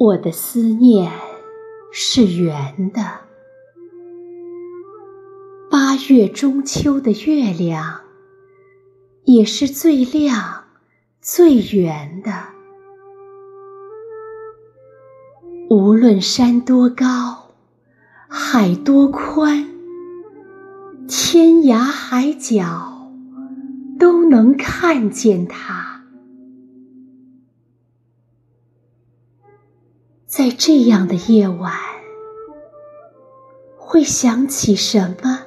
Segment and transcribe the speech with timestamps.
[0.00, 1.10] 我的思念
[1.90, 3.02] 是圆的。
[5.68, 8.02] 八月中秋的月亮，
[9.24, 10.66] 也是最亮、
[11.20, 12.30] 最圆的。
[15.68, 17.50] 无论山多高，
[18.28, 19.68] 海多宽，
[21.08, 23.10] 天涯海角
[23.98, 25.87] 都能看见它。
[30.28, 31.72] 在这样的夜晚，
[33.78, 35.40] 会想起什么？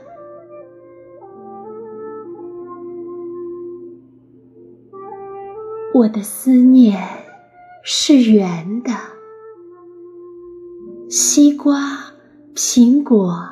[5.94, 7.00] 我的思念
[7.84, 8.92] 是圆的，
[11.12, 12.00] 西瓜、
[12.56, 13.50] 苹果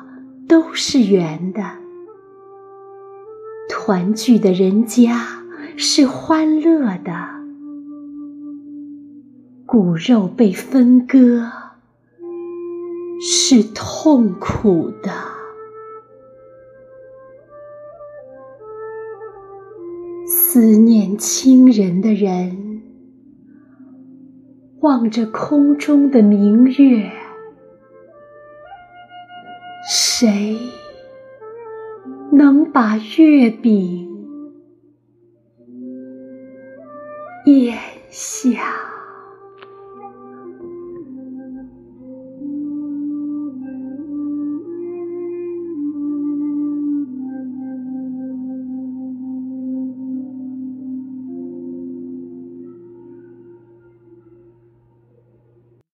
[0.48, 1.62] 都是圆的，
[3.68, 5.44] 团聚的人家
[5.76, 7.39] 是欢乐的。
[9.70, 11.48] 骨肉被分割
[13.20, 15.12] 是痛苦的，
[20.26, 22.82] 思念亲人的人
[24.80, 27.12] 望着空中的明月，
[29.88, 30.58] 谁
[32.32, 34.08] 能把月饼
[37.46, 37.78] 咽
[38.10, 38.89] 下？